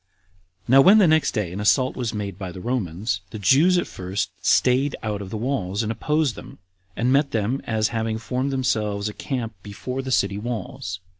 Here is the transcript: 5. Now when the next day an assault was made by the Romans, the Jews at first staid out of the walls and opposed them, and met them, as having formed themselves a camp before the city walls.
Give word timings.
5. 0.63 0.69
Now 0.69 0.81
when 0.81 0.97
the 0.97 1.05
next 1.07 1.33
day 1.35 1.51
an 1.53 1.59
assault 1.59 1.95
was 1.95 2.11
made 2.11 2.39
by 2.39 2.51
the 2.51 2.59
Romans, 2.59 3.21
the 3.29 3.37
Jews 3.37 3.77
at 3.77 3.85
first 3.85 4.31
staid 4.43 4.95
out 5.03 5.21
of 5.21 5.29
the 5.29 5.37
walls 5.37 5.83
and 5.83 5.91
opposed 5.91 6.33
them, 6.33 6.57
and 6.95 7.13
met 7.13 7.29
them, 7.29 7.61
as 7.65 7.89
having 7.89 8.17
formed 8.17 8.51
themselves 8.51 9.09
a 9.09 9.13
camp 9.13 9.53
before 9.61 10.01
the 10.01 10.09
city 10.09 10.39
walls. 10.39 10.99